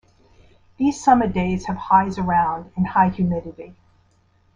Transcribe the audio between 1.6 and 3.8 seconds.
have highs around and high humidity.